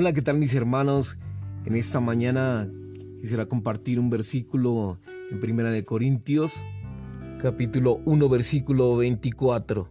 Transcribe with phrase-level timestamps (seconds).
[0.00, 1.18] Hola, ¿qué tal mis hermanos?
[1.64, 2.70] En esta mañana
[3.20, 5.00] quisiera compartir un versículo
[5.32, 6.64] en Primera de Corintios,
[7.42, 9.88] capítulo 1, versículo 24.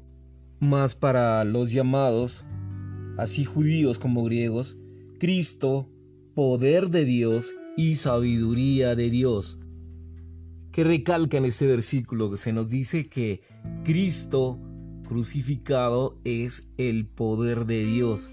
[0.61, 2.45] Más para los llamados,
[3.17, 4.77] así judíos como griegos,
[5.19, 5.89] Cristo,
[6.35, 9.59] poder de Dios y sabiduría de Dios.
[10.71, 13.41] Que recalca en este versículo que se nos dice que
[13.83, 14.57] Cristo
[15.05, 18.31] crucificado es el poder de Dios.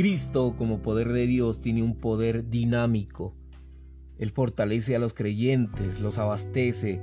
[0.00, 3.34] Cristo como poder de Dios tiene un poder dinámico.
[4.16, 7.02] Él fortalece a los creyentes, los abastece,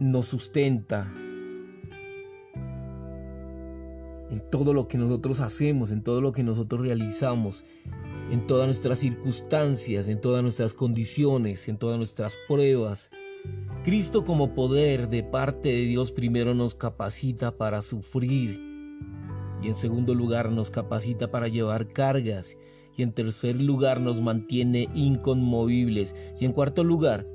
[0.00, 1.14] nos sustenta
[4.32, 7.64] en todo lo que nosotros hacemos, en todo lo que nosotros realizamos,
[8.32, 13.10] en todas nuestras circunstancias, en todas nuestras condiciones, en todas nuestras pruebas.
[13.84, 18.71] Cristo como poder de parte de Dios primero nos capacita para sufrir
[19.62, 22.56] y en segundo lugar nos capacita para llevar cargas
[22.96, 27.26] y en tercer lugar nos mantiene inconmovibles y en cuarto lugar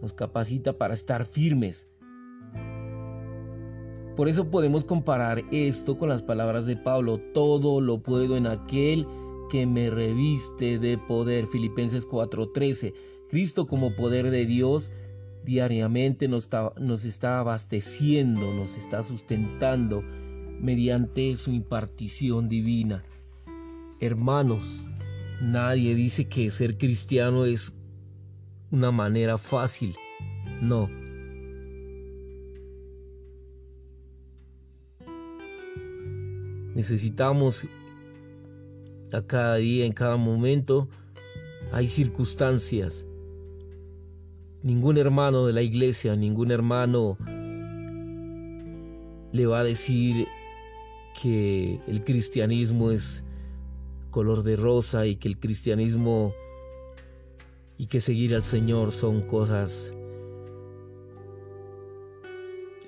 [0.00, 1.88] nos capacita para estar firmes.
[4.16, 9.06] Por eso podemos comparar esto con las palabras de Pablo, todo lo puedo en aquel
[9.50, 11.46] que me reviste de poder.
[11.46, 12.92] Filipenses 4:13.
[13.28, 14.90] Cristo como poder de Dios
[15.44, 20.04] diariamente nos está, nos está abasteciendo, nos está sustentando
[20.62, 23.02] mediante su impartición divina.
[24.00, 24.88] Hermanos,
[25.40, 27.72] nadie dice que ser cristiano es
[28.70, 29.96] una manera fácil.
[30.62, 30.88] No.
[36.74, 37.64] Necesitamos
[39.12, 40.88] a cada día, en cada momento,
[41.72, 43.04] hay circunstancias.
[44.62, 47.18] Ningún hermano de la iglesia, ningún hermano
[49.32, 50.26] le va a decir
[51.20, 53.24] que el cristianismo es
[54.10, 56.34] color de rosa y que el cristianismo
[57.78, 59.92] y que seguir al Señor son cosas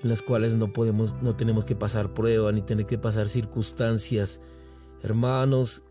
[0.03, 4.39] en las cuales no podemos no tenemos que pasar prueba ni tener que pasar circunstancias
[5.01, 5.81] hermanos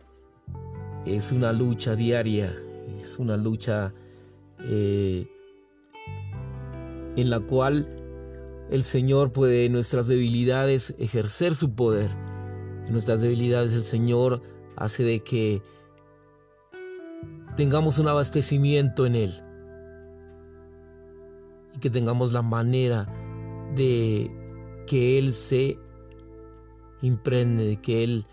[1.05, 2.55] es una lucha diaria
[3.01, 3.93] es una lucha
[4.61, 5.27] eh,
[7.17, 7.89] en la cual
[8.71, 12.11] el Señor puede nuestras debilidades ejercer su poder.
[12.87, 14.43] En nuestras debilidades el Señor
[14.77, 15.63] hace de que
[17.57, 19.45] tengamos un abastecimiento en Él
[21.75, 23.07] y que tengamos la manera
[23.75, 24.31] de
[24.87, 25.79] que Él se
[27.01, 28.27] impregne, de que Él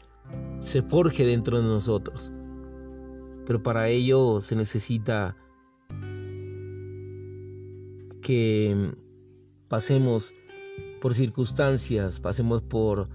[0.59, 2.31] se forje dentro de nosotros.
[3.45, 5.35] Pero para ello se necesita
[8.22, 8.94] que
[9.68, 10.33] pasemos
[11.01, 13.09] por circunstancias, pasemos por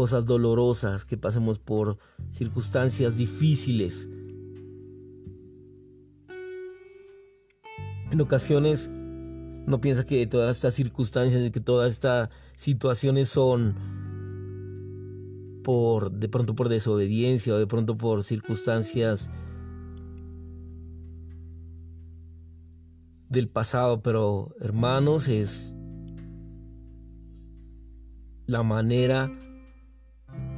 [0.00, 1.98] cosas dolorosas, que pasemos por
[2.30, 4.08] circunstancias difíciles.
[8.10, 13.74] En ocasiones no piensa que todas estas circunstancias, que todas estas situaciones son
[15.62, 19.28] por de pronto por desobediencia o de pronto por circunstancias
[23.28, 25.74] del pasado, pero hermanos, es
[28.46, 29.30] la manera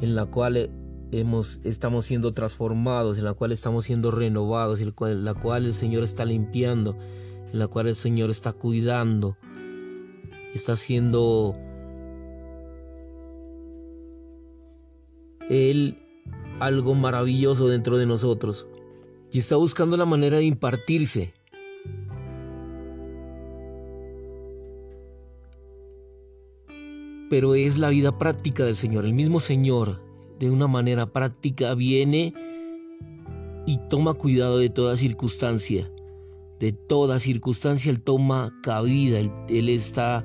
[0.02, 0.68] en la cual
[1.12, 6.02] hemos, estamos siendo transformados, en la cual estamos siendo renovados, en la cual el Señor
[6.02, 6.98] está limpiando,
[7.52, 9.36] en la cual el Señor está cuidando,
[10.52, 11.54] está haciendo
[15.48, 15.98] Él
[16.58, 18.66] algo maravilloso dentro de nosotros.
[19.30, 21.32] Y está buscando la manera de impartirse
[27.32, 29.06] pero es la vida práctica del Señor.
[29.06, 30.02] El mismo Señor,
[30.38, 32.34] de una manera práctica, viene
[33.64, 35.90] y toma cuidado de toda circunstancia.
[36.60, 39.18] De toda circunstancia Él toma cabida,
[39.48, 40.24] Él, está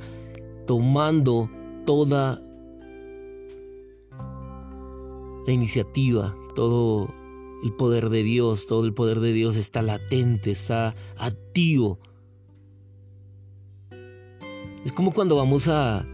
[0.65, 1.50] tomando
[1.86, 2.42] toda
[5.45, 7.07] la iniciativa, todo
[7.63, 12.00] el poder de Dios, todo el poder de Dios está latente, está activo.
[14.83, 16.06] Es como cuando vamos a,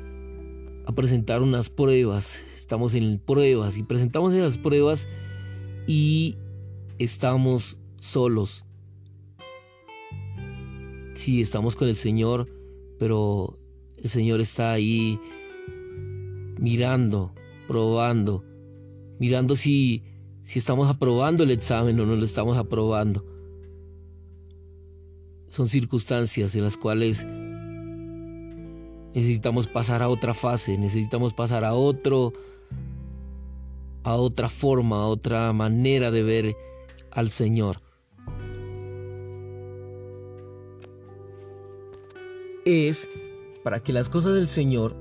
[0.86, 2.44] a presentar unas pruebas.
[2.58, 5.08] Estamos en pruebas y presentamos esas pruebas
[5.88, 6.38] y
[7.00, 8.66] estamos solos.
[11.16, 12.50] Sí, estamos con el Señor,
[13.00, 13.60] pero
[13.98, 15.20] el Señor está ahí
[16.58, 17.34] mirando,
[17.68, 18.44] probando,
[19.20, 20.04] mirando si,
[20.42, 23.26] si estamos aprobando el examen o no lo estamos aprobando.
[25.50, 27.28] Son circunstancias en las cuales
[29.14, 32.34] necesitamos pasar a otra fase, necesitamos pasar a otro
[34.04, 36.58] a otra forma, a otra manera de ver
[37.12, 37.78] al Señor.
[42.66, 43.10] Es
[43.64, 44.96] para que las cosas del Señor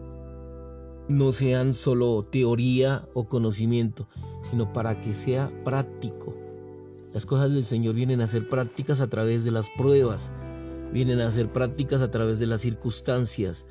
[1.08, 4.08] no sean solo teoría o conocimiento,
[4.48, 6.34] sino para que sea práctico.
[7.12, 10.32] Las cosas del Señor vienen a ser prácticas a través de las pruebas,
[10.92, 13.66] vienen a ser prácticas a través de las circunstancias.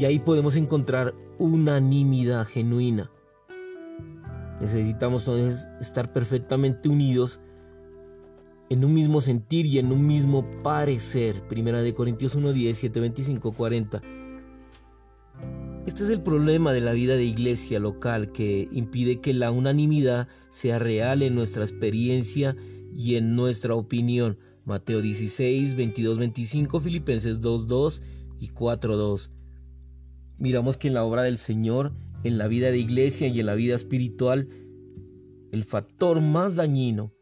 [0.00, 3.10] Y ahí podemos encontrar unanimidad genuina.
[4.58, 7.38] Necesitamos entonces estar perfectamente unidos
[8.70, 11.46] en un mismo sentir y en un mismo parecer.
[11.48, 14.00] Primera de Corintios 1, 17, 25, 40.
[15.86, 20.28] Este es el problema de la vida de iglesia local que impide que la unanimidad
[20.48, 22.56] sea real en nuestra experiencia
[22.96, 24.38] y en nuestra opinión.
[24.64, 28.02] Mateo 16, 22, 25, Filipenses 2, 2
[28.38, 29.30] y 4, 2.
[30.40, 31.92] Miramos que en la obra del Señor,
[32.24, 34.48] en la vida de iglesia y en la vida espiritual,
[35.52, 37.12] el factor más dañino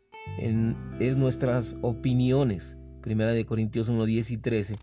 [1.00, 2.78] es nuestras opiniones.
[3.02, 4.76] Primera de Corintios 1, 10 y 13.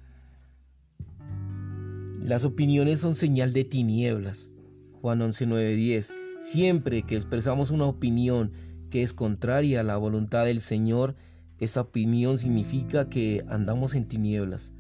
[2.20, 4.52] Las opiniones son señal de tinieblas.
[5.00, 6.14] Juan 11, 9, 10.
[6.42, 8.52] Siempre que expresamos una opinión
[8.90, 11.16] que es contraria a la voluntad del Señor,
[11.60, 14.74] esa opinión significa que andamos en tinieblas.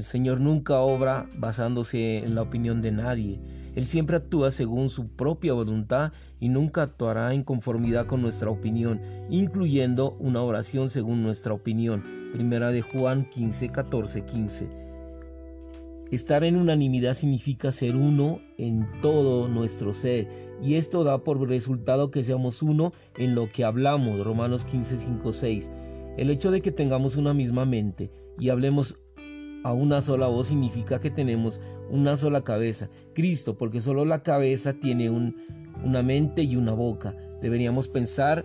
[0.00, 3.38] El Señor nunca obra basándose en la opinión de nadie.
[3.74, 9.02] Él siempre actúa según su propia voluntad y nunca actuará en conformidad con nuestra opinión,
[9.28, 12.02] incluyendo una oración según nuestra opinión.
[12.32, 14.68] Primera de Juan 15, 14, 15.
[16.10, 20.28] Estar en unanimidad significa ser uno en todo nuestro ser,
[20.62, 24.24] y esto da por resultado que seamos uno en lo que hablamos.
[24.24, 25.70] Romanos 15, 5, 6.
[26.16, 28.96] El hecho de que tengamos una misma mente y hablemos
[29.62, 31.60] a una sola voz significa que tenemos
[31.90, 35.36] una sola cabeza, Cristo, porque solo la cabeza tiene un,
[35.84, 37.16] una mente y una boca.
[37.42, 38.44] Deberíamos pensar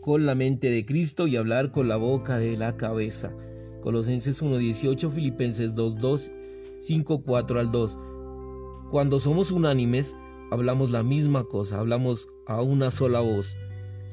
[0.00, 3.32] con la mente de Cristo y hablar con la boca de la cabeza.
[3.80, 6.32] Colosenses 1.18, Filipenses 2.2,
[6.80, 7.98] 5.4 al 2.
[8.90, 10.16] Cuando somos unánimes,
[10.50, 13.56] hablamos la misma cosa, hablamos a una sola voz.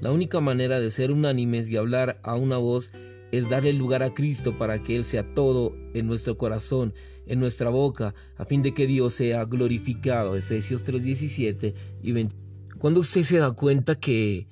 [0.02, 3.09] La única manera de ser unánimes y hablar a una voz es
[3.50, 6.94] darle lugar a Cristo para que Él sea todo en nuestro corazón,
[7.26, 10.36] en nuestra boca, a fin de que Dios sea glorificado.
[10.36, 12.36] Efesios 3:17 y 20.
[12.80, 14.48] Cuando usted se da cuenta que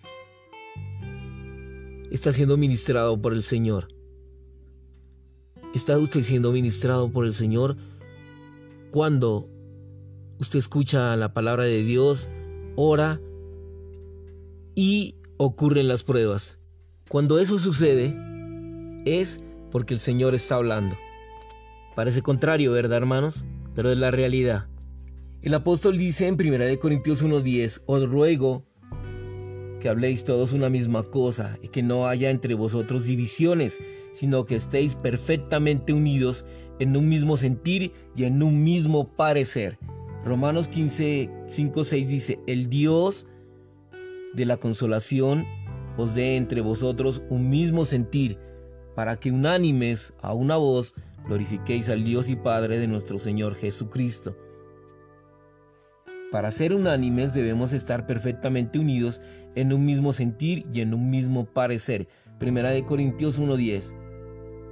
[2.12, 3.88] está siendo ministrado por el Señor,
[5.74, 7.78] está usted siendo ministrado por el Señor
[8.92, 9.50] cuando
[10.40, 12.30] usted escucha la palabra de Dios,
[12.76, 13.20] ora
[14.76, 16.60] y ocurren las pruebas.
[17.10, 18.16] Cuando eso sucede,
[19.06, 19.40] es
[19.72, 20.96] porque el Señor está hablando.
[21.96, 23.44] Parece contrario, ¿verdad, hermanos?
[23.74, 24.68] Pero es la realidad.
[25.42, 28.66] El apóstol dice en 1 Corintios 1:10, os ruego
[29.80, 33.80] que habléis todos una misma cosa y que no haya entre vosotros divisiones,
[34.14, 36.46] sino que estéis perfectamente unidos
[36.80, 39.78] en un mismo sentir y en un mismo parecer.
[40.26, 43.28] Romanos 15, 5, 6 dice, el Dios
[44.34, 45.46] de la consolación
[45.98, 48.38] os dé entre vosotros un mismo sentir
[48.98, 50.96] para que unánimes a una voz
[51.28, 54.36] glorifiquéis al Dios y Padre de nuestro Señor Jesucristo.
[56.32, 59.22] Para ser unánimes debemos estar perfectamente unidos
[59.54, 62.08] en un mismo sentir y en un mismo parecer.
[62.40, 63.94] Primera de Corintios 1:10.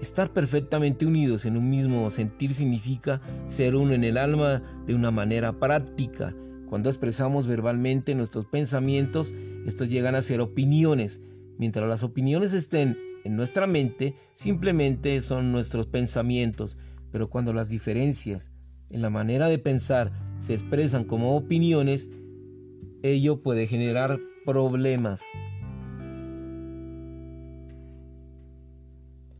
[0.02, 5.12] Estar perfectamente unidos en un mismo sentir significa ser uno en el alma de una
[5.12, 6.34] manera práctica.
[6.68, 9.36] Cuando expresamos verbalmente nuestros pensamientos,
[9.68, 11.22] estos llegan a ser opiniones.
[11.60, 16.78] Mientras las opiniones estén en nuestra mente simplemente son nuestros pensamientos,
[17.12, 18.52] pero cuando las diferencias
[18.92, 22.10] en la manera de pensar se expresan como opiniones,
[23.02, 25.24] ello puede generar problemas.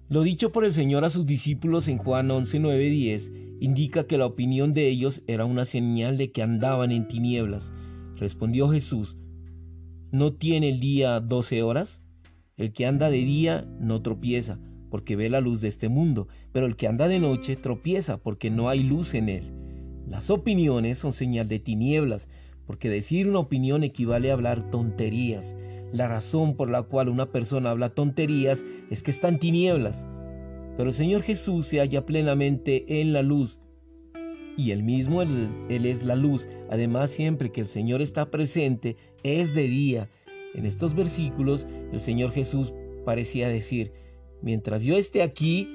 [0.10, 4.18] Lo dicho por el Señor a sus discípulos en Juan 11, 9, 10 indica que
[4.18, 7.72] la opinión de ellos era una señal de que andaban en tinieblas.
[8.18, 9.16] Respondió Jesús,
[10.12, 12.02] ¿no tiene el día doce horas?
[12.58, 14.60] El que anda de día no tropieza,
[14.90, 18.50] porque ve la luz de este mundo, pero el que anda de noche tropieza, porque
[18.50, 19.52] no hay luz en él.
[20.08, 22.30] Las opiniones son señal de tinieblas,
[22.66, 25.58] porque decir una opinión equivale a hablar tonterías.
[25.92, 30.08] La razón por la cual una persona habla tonterías es que está en tinieblas.
[30.78, 33.60] Pero el Señor Jesús se halla plenamente en la luz,
[34.58, 36.48] y él mismo él, él es la luz.
[36.70, 40.10] Además, siempre que el Señor está presente, es de día
[40.56, 43.92] en estos versículos el Señor Jesús parecía decir,
[44.42, 45.70] mientras yo esté aquí,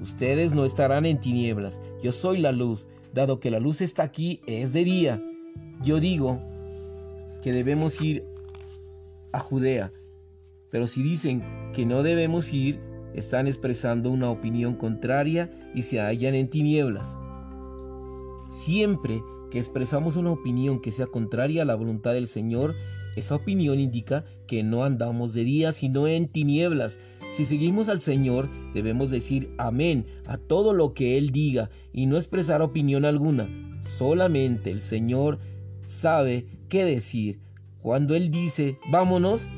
[0.00, 4.40] ustedes no estarán en tinieblas, yo soy la luz, dado que la luz está aquí,
[4.46, 5.22] es de día.
[5.82, 6.40] Yo digo
[7.42, 8.24] que debemos ir
[9.32, 9.92] a Judea,
[10.70, 11.42] pero si dicen
[11.74, 12.80] que no debemos ir,
[13.14, 17.18] están expresando una opinión contraria y se hallan en tinieblas.
[18.50, 22.74] Siempre que expresamos una opinión que sea contraria a la voluntad del Señor,
[23.16, 27.00] esa opinión indica que no andamos de día, sino en tinieblas.
[27.30, 32.16] Si seguimos al Señor, debemos decir amén a todo lo que Él diga y no
[32.16, 33.48] expresar opinión alguna.
[33.80, 35.38] Solamente el Señor
[35.82, 37.40] sabe qué decir.
[37.80, 39.48] Cuando Él dice, vámonos,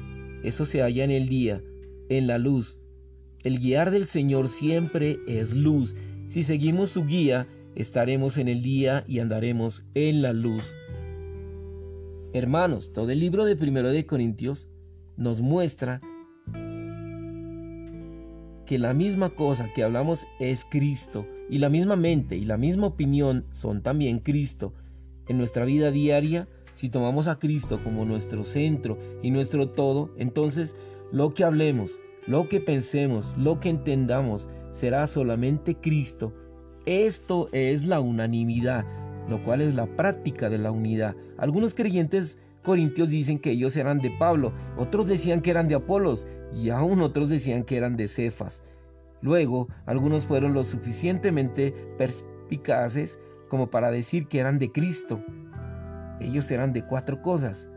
[0.44, 1.62] eso se halla en el día,
[2.08, 2.78] en la luz.
[3.42, 5.94] El guiar del Señor siempre es luz.
[6.26, 10.74] Si seguimos su guía, estaremos en el día y andaremos en la luz.
[12.34, 14.68] Hermanos, todo el libro de Primero de Corintios
[15.16, 16.02] nos muestra
[18.66, 22.88] que la misma cosa que hablamos es Cristo y la misma mente y la misma
[22.88, 24.74] opinión son también Cristo.
[25.26, 30.76] En nuestra vida diaria, si tomamos a Cristo como nuestro centro y nuestro todo, entonces
[31.10, 36.34] lo que hablemos, lo que pensemos, lo que entendamos será solamente Cristo.
[36.84, 38.84] Esto es la unanimidad,
[39.28, 41.14] lo cual es la práctica de la unidad.
[41.36, 46.26] Algunos creyentes corintios dicen que ellos eran de Pablo, otros decían que eran de Apolos
[46.52, 48.62] y aún otros decían que eran de Cefas.
[49.20, 53.18] Luego, algunos fueron lo suficientemente perspicaces
[53.48, 55.22] como para decir que eran de Cristo.
[56.20, 57.68] Ellos eran de cuatro cosas.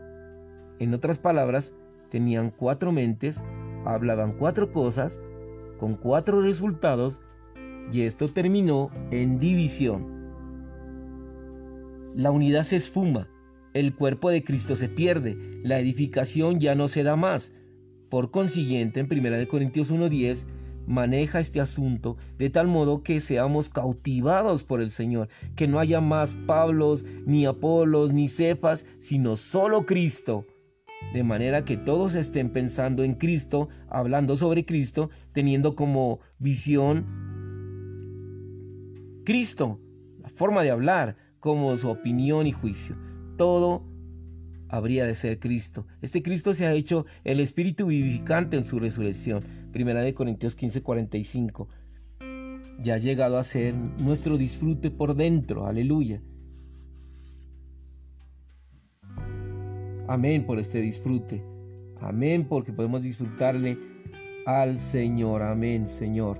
[0.78, 1.72] En otras palabras,
[2.10, 3.42] tenían cuatro mentes,
[3.84, 5.20] hablaban cuatro cosas,
[5.78, 7.20] con cuatro resultados,
[7.90, 10.11] y esto terminó en división.
[12.14, 13.28] La unidad se esfuma,
[13.72, 17.52] el cuerpo de Cristo se pierde, la edificación ya no se da más.
[18.10, 20.44] Por consiguiente, en 1 Corintios 1.10,
[20.86, 26.02] maneja este asunto de tal modo que seamos cautivados por el Señor, que no haya
[26.02, 30.46] más Pablos, ni Apolos, ni Cefas, sino solo Cristo.
[31.14, 37.06] De manera que todos estén pensando en Cristo, hablando sobre Cristo, teniendo como visión
[39.24, 39.80] Cristo,
[40.20, 42.96] la forma de hablar, como su opinión y juicio.
[43.36, 43.82] Todo
[44.68, 45.88] habría de ser Cristo.
[46.00, 49.42] Este Cristo se ha hecho el Espíritu vivificante en su resurrección.
[49.72, 51.66] Primera de Corintios 15:45.
[52.80, 55.66] Ya ha llegado a ser nuestro disfrute por dentro.
[55.66, 56.22] Aleluya.
[60.06, 61.42] Amén por este disfrute.
[62.00, 63.78] Amén porque podemos disfrutarle
[64.46, 65.42] al Señor.
[65.42, 66.38] Amén, Señor.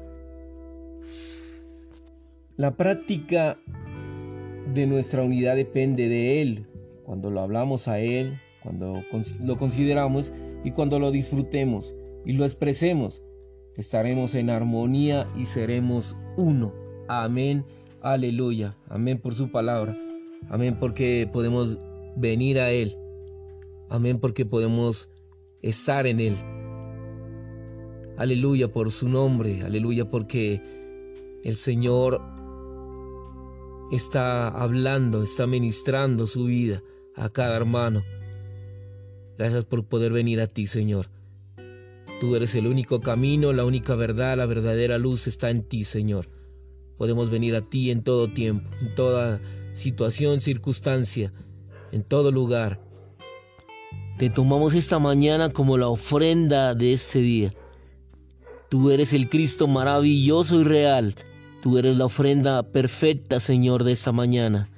[2.57, 3.59] La práctica
[4.75, 6.67] de nuestra unidad depende de Él,
[7.05, 9.03] cuando lo hablamos a Él, cuando
[9.41, 10.33] lo consideramos
[10.65, 13.23] y cuando lo disfrutemos y lo expresemos,
[13.77, 16.73] estaremos en armonía y seremos uno.
[17.09, 17.65] Amén,
[18.01, 19.99] aleluya, amén por su palabra,
[20.49, 21.81] amén porque podemos
[22.17, 22.97] venir a Él,
[23.91, 25.09] amén porque podemos
[25.61, 26.37] estar en Él.
[28.17, 30.63] Aleluya por su nombre, aleluya porque
[31.43, 32.21] el Señor
[33.93, 36.83] está hablando, está ministrando su vida
[37.15, 38.03] a cada hermano.
[39.37, 41.11] Gracias por poder venir a ti, Señor.
[42.21, 46.29] Tú eres el único camino, la única verdad, la verdadera luz está en ti, Señor.
[46.97, 49.41] Podemos venir a ti en todo tiempo, en toda
[49.75, 51.33] situación, circunstancia,
[51.91, 52.81] en todo lugar.
[54.19, 57.53] Te tomamos esta mañana como la ofrenda de este día.
[58.71, 61.15] Tú eres el Cristo maravilloso y real.
[61.63, 64.69] Tú eres la ofrenda perfecta, Señor, de esta mañana.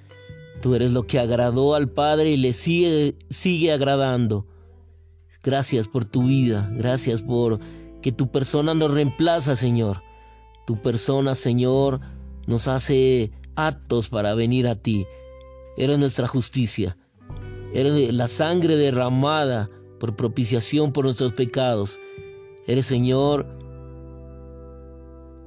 [0.61, 4.47] Tú eres lo que agradó al Padre y le sigue, sigue agradando.
[5.43, 7.59] Gracias por tu vida, gracias por
[8.03, 10.03] que tu persona nos reemplaza, Señor.
[10.67, 12.01] Tu persona, Señor,
[12.47, 15.07] nos hace actos para venir a ti.
[15.79, 16.99] Eres nuestra justicia.
[17.73, 21.99] Eres la sangre derramada por propiciación por nuestros pecados.
[22.67, 23.64] Eres, Señor,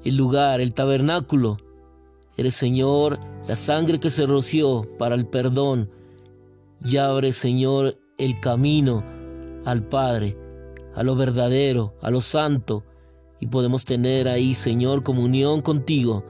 [0.03, 1.57] el lugar, el tabernáculo.
[2.35, 5.89] Eres, Señor, la sangre que se roció para el perdón,
[6.83, 9.03] y abre, Señor, el camino
[9.65, 10.37] al Padre,
[10.95, 12.83] a lo verdadero, a lo santo,
[13.39, 16.23] y podemos tener ahí, Señor, comunión contigo.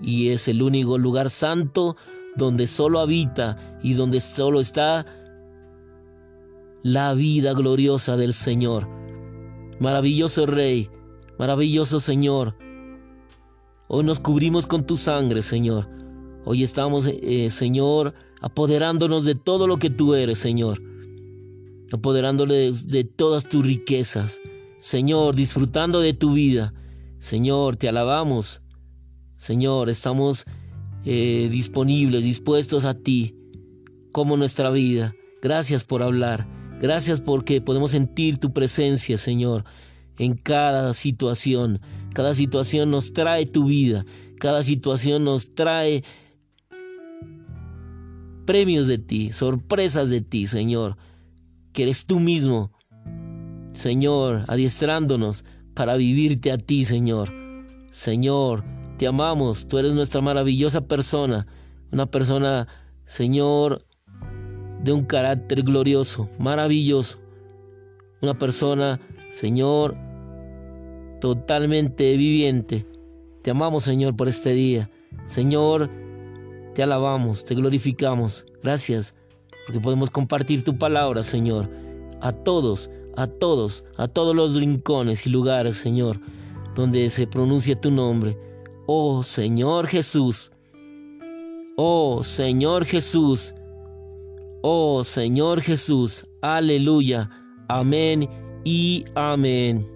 [0.00, 1.96] Y es el único lugar santo
[2.36, 5.06] donde solo habita y donde solo está
[6.82, 8.88] la vida gloriosa del Señor.
[9.80, 10.88] Maravilloso Rey,
[11.38, 12.54] maravilloso Señor.
[13.88, 15.88] Hoy nos cubrimos con tu sangre, Señor.
[16.44, 20.82] Hoy estamos, eh, Señor, apoderándonos de todo lo que tú eres, Señor.
[21.92, 24.40] Apoderándonos de, todas tus riquezas.
[24.80, 26.74] Señor, disfrutando de tu vida.
[27.20, 28.60] Señor, te alabamos.
[29.36, 30.46] Señor, estamos
[31.04, 33.36] eh, disponibles, dispuestos a ti.
[34.10, 35.14] como nuestra vida.
[35.42, 36.48] Gracias por hablar.
[36.80, 39.64] Gracias porque podemos sentir tu presencia, Señor,
[40.18, 41.80] en cada situación.
[42.16, 44.06] Cada situación nos trae tu vida.
[44.40, 46.02] Cada situación nos trae
[48.46, 50.96] premios de ti, sorpresas de ti, Señor.
[51.74, 52.72] Que eres tú mismo,
[53.74, 55.44] Señor, adiestrándonos
[55.74, 57.34] para vivirte a ti, Señor.
[57.90, 58.64] Señor,
[58.96, 61.46] te amamos, tú eres nuestra maravillosa persona,
[61.92, 62.66] una persona,
[63.04, 63.84] Señor,
[64.82, 67.18] de un carácter glorioso, maravilloso.
[68.22, 69.00] Una persona,
[69.32, 70.05] Señor,
[71.20, 72.86] totalmente viviente.
[73.42, 74.90] Te amamos, Señor, por este día.
[75.26, 75.90] Señor,
[76.74, 78.44] te alabamos, te glorificamos.
[78.62, 79.14] Gracias,
[79.66, 81.70] porque podemos compartir tu palabra, Señor,
[82.20, 86.20] a todos, a todos, a todos los rincones y lugares, Señor,
[86.74, 88.38] donde se pronuncia tu nombre.
[88.86, 90.52] Oh Señor Jesús.
[91.76, 93.54] Oh Señor Jesús.
[94.62, 96.26] Oh Señor Jesús.
[96.42, 97.30] Aleluya.
[97.68, 98.28] Amén
[98.64, 99.95] y amén.